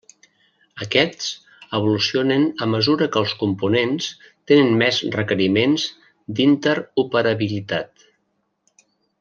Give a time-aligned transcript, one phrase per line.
[0.85, 1.27] Aquests
[1.79, 4.09] evolucionen a mesura que els components
[4.53, 5.87] tenen més requeriments
[6.41, 8.11] d'interoperabilitat.